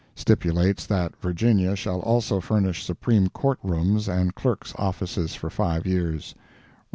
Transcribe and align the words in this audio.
[Stipulates 0.15 0.87
that 0.87 1.15
Virginia 1.21 1.75
shall 1.75 1.99
also 1.99 2.39
furnish 2.39 2.83
Supreme 2.83 3.29
Court 3.29 3.59
rooms 3.61 4.09
and 4.09 4.33
Clerk's 4.33 4.73
offices 4.79 5.35
for 5.35 5.51
five 5.51 5.85
years. 5.85 6.33